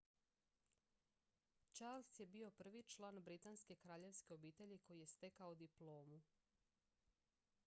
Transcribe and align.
charles 1.73 2.07
je 2.19 2.25
bio 2.37 2.49
prvi 2.61 2.83
član 2.93 3.19
britanske 3.23 3.75
kraljevske 3.75 4.33
obitelji 4.33 4.77
koji 4.87 4.99
je 4.99 5.07
stekao 5.15 5.55
diplomu 5.55 6.21